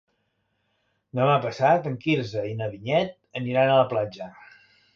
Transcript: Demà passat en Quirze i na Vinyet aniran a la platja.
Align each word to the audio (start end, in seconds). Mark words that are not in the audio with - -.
Demà 1.19 1.35
passat 1.43 1.85
en 1.91 1.99
Quirze 2.05 2.45
i 2.53 2.55
na 2.63 2.71
Vinyet 2.73 3.15
aniran 3.43 3.73
a 3.75 3.79
la 3.85 3.87
platja. 3.95 4.35